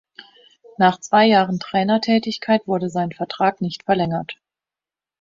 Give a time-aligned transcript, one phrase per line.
[0.79, 4.39] Nach zwei Jahren Trainertätigkeit wurde sein Vertrag nicht verlängert.